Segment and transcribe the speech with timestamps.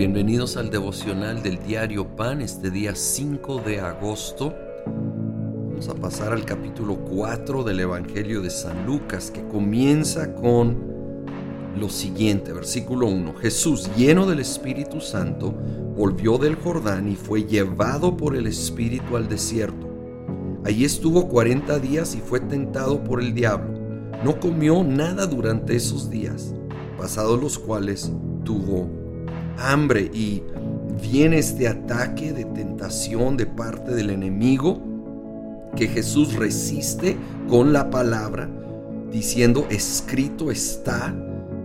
[0.00, 4.54] Bienvenidos al devocional del diario Pan, este día 5 de agosto.
[4.86, 10.78] Vamos a pasar al capítulo 4 del Evangelio de San Lucas, que comienza con
[11.76, 13.34] lo siguiente, versículo 1.
[13.34, 15.52] Jesús, lleno del Espíritu Santo,
[15.94, 19.86] volvió del Jordán y fue llevado por el Espíritu al desierto.
[20.64, 23.78] Allí estuvo 40 días y fue tentado por el diablo.
[24.24, 26.54] No comió nada durante esos días,
[26.96, 28.10] pasados los cuales
[28.44, 28.99] tuvo
[29.58, 30.42] hambre y
[31.00, 34.80] viene este ataque de tentación de parte del enemigo
[35.76, 37.16] que Jesús resiste
[37.48, 38.48] con la palabra,
[39.10, 41.14] diciendo, escrito está,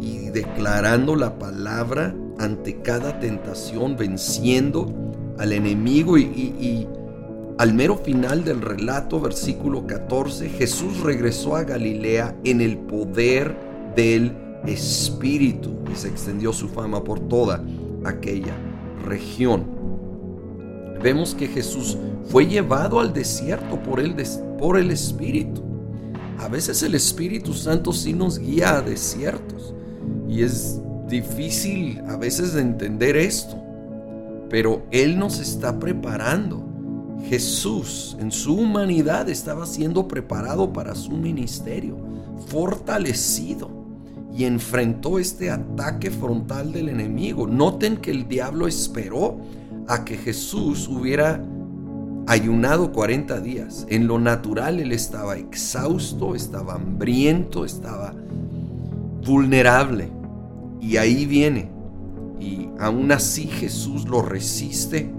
[0.00, 4.92] y declarando la palabra ante cada tentación, venciendo
[5.38, 6.16] al enemigo.
[6.16, 6.88] Y, y
[7.58, 13.54] al mero final del relato, versículo 14, Jesús regresó a Galilea en el poder
[13.94, 14.32] del
[14.66, 17.64] Espíritu y se extendió su fama por toda
[18.04, 18.54] aquella
[19.04, 19.64] región.
[21.02, 24.14] Vemos que Jesús fue llevado al desierto por el,
[24.58, 25.62] por el Espíritu.
[26.38, 29.74] A veces el Espíritu Santo sí nos guía a desiertos
[30.28, 33.56] y es difícil a veces de entender esto,
[34.48, 36.66] pero Él nos está preparando.
[37.28, 41.98] Jesús en su humanidad estaba siendo preparado para su ministerio,
[42.46, 43.79] fortalecido
[44.44, 47.46] enfrentó este ataque frontal del enemigo.
[47.46, 49.38] Noten que el diablo esperó
[49.88, 51.44] a que Jesús hubiera
[52.26, 53.86] ayunado 40 días.
[53.88, 58.14] En lo natural él estaba exhausto, estaba hambriento, estaba
[59.26, 60.10] vulnerable.
[60.80, 61.70] Y ahí viene.
[62.38, 65.12] Y aún así Jesús lo resiste.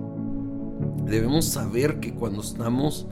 [1.05, 3.07] Debemos saber que cuando estamos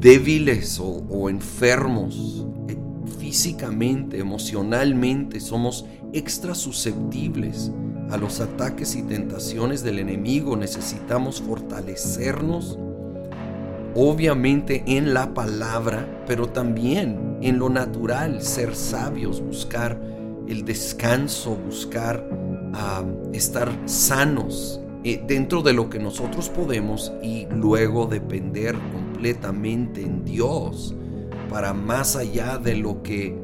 [0.00, 2.39] débiles o enfermos,
[3.30, 7.70] físicamente, emocionalmente, somos extra susceptibles
[8.10, 10.56] a los ataques y tentaciones del enemigo.
[10.56, 12.76] Necesitamos fortalecernos,
[13.94, 19.96] obviamente en la palabra, pero también en lo natural, ser sabios, buscar
[20.48, 22.28] el descanso, buscar
[22.74, 30.24] ah, estar sanos eh, dentro de lo que nosotros podemos y luego depender completamente en
[30.24, 30.96] Dios
[31.50, 33.36] para más allá de lo que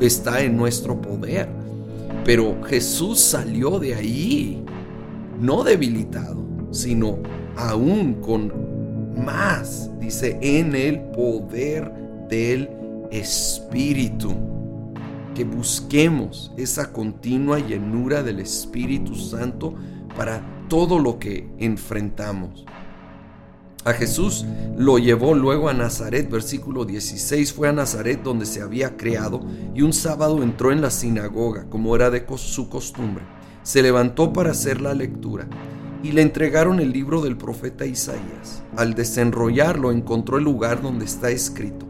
[0.00, 1.48] está en nuestro poder.
[2.24, 4.64] Pero Jesús salió de ahí,
[5.38, 7.18] no debilitado, sino
[7.56, 8.52] aún con
[9.24, 11.92] más, dice, en el poder
[12.28, 12.68] del
[13.10, 14.34] Espíritu.
[15.34, 19.74] Que busquemos esa continua llenura del Espíritu Santo
[20.16, 22.64] para todo lo que enfrentamos.
[23.84, 24.46] A Jesús
[24.78, 29.42] lo llevó luego a Nazaret, versículo 16, fue a Nazaret donde se había creado
[29.74, 33.24] y un sábado entró en la sinagoga, como era de su costumbre.
[33.62, 35.46] Se levantó para hacer la lectura
[36.02, 38.62] y le entregaron el libro del profeta Isaías.
[38.74, 41.86] Al desenrollarlo encontró el lugar donde está escrito,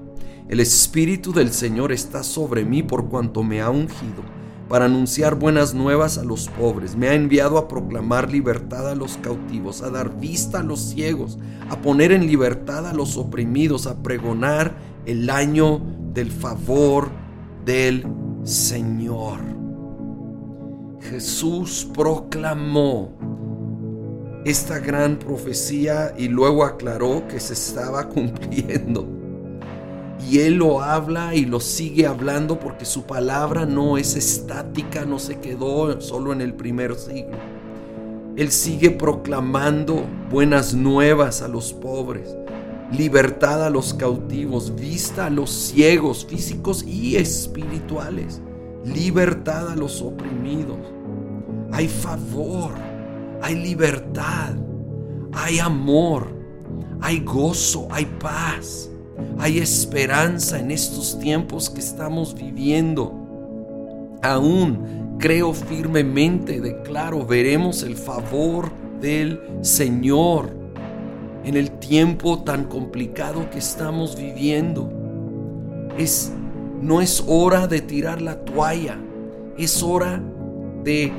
[0.49, 4.25] El Espíritu del Señor está sobre mí por cuanto me ha ungido
[4.69, 6.97] para anunciar buenas nuevas a los pobres.
[6.97, 11.39] Me ha enviado a proclamar libertad a los cautivos, a dar vista a los ciegos,
[11.69, 14.75] a poner en libertad a los oprimidos, a pregonar
[15.07, 15.81] el año
[16.13, 17.09] del favor
[17.65, 18.07] del
[18.45, 19.41] Señor.
[21.01, 23.13] Jesús proclamó
[24.45, 29.14] esta gran profecía y luego aclaró que se estaba cumpliendo.
[30.21, 35.19] Y Él lo habla y lo sigue hablando porque su palabra no es estática, no
[35.19, 37.37] se quedó solo en el primer siglo.
[38.37, 42.37] Él sigue proclamando buenas nuevas a los pobres,
[42.91, 48.41] libertad a los cautivos, vista a los ciegos físicos y espirituales,
[48.85, 50.79] libertad a los oprimidos.
[51.71, 52.73] Hay favor,
[53.41, 54.55] hay libertad,
[55.33, 56.29] hay amor,
[57.01, 58.91] hay gozo, hay paz.
[59.39, 63.13] Hay esperanza en estos tiempos que estamos viviendo.
[64.23, 70.51] Aún creo firmemente, declaro, veremos el favor del Señor
[71.45, 74.91] en el tiempo tan complicado que estamos viviendo.
[75.99, 76.33] Es
[76.81, 78.99] no es hora de tirar la toalla,
[79.57, 80.23] es hora
[80.83, 81.13] de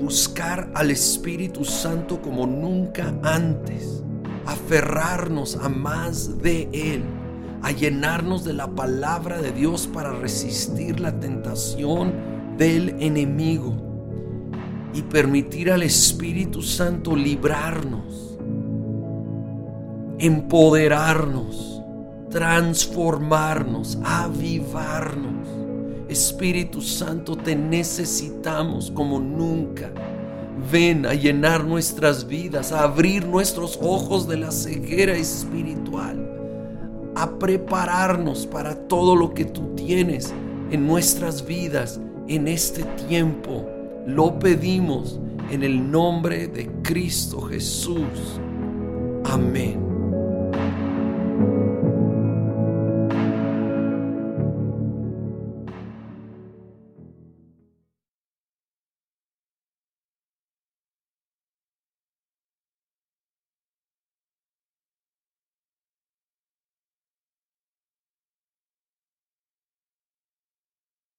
[0.00, 4.02] buscar al Espíritu Santo como nunca antes
[4.46, 7.02] aferrarnos a más de Él,
[7.62, 12.12] a llenarnos de la palabra de Dios para resistir la tentación
[12.56, 13.74] del enemigo
[14.92, 18.38] y permitir al Espíritu Santo librarnos,
[20.18, 21.82] empoderarnos,
[22.30, 25.48] transformarnos, avivarnos.
[26.08, 29.92] Espíritu Santo, te necesitamos como nunca.
[30.70, 36.28] Ven a llenar nuestras vidas, a abrir nuestros ojos de la ceguera espiritual,
[37.14, 40.32] a prepararnos para todo lo que tú tienes
[40.70, 43.66] en nuestras vidas en este tiempo.
[44.06, 45.18] Lo pedimos
[45.50, 48.40] en el nombre de Cristo Jesús.
[49.24, 49.89] Amén.